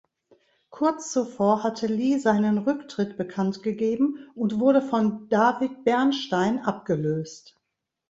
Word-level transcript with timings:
Kurz 0.71 1.11
zuvor 1.11 1.61
hatte 1.61 1.85
Lee 1.85 2.17
seinen 2.17 2.57
Rücktritt 2.57 3.17
bekannt 3.17 3.61
gegeben 3.61 4.17
und 4.33 4.59
wurde 4.59 4.81
von 4.81 5.29
"David 5.29 5.83
Bernstein" 5.83 6.57
abgelöst. 6.57 7.55